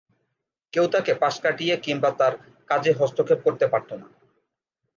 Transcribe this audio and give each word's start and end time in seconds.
কেউ 0.73 0.85
তাকে 0.87 1.11
পাশ 1.15 1.35
কাটিয়ে 1.43 1.75
কিংবা 1.77 2.09
তার 2.11 2.33
কাজে 2.69 2.91
হস্তক্ষেপ 2.99 3.39
করতে 3.43 3.65
পারতো 3.67 3.93
না। 3.97 4.07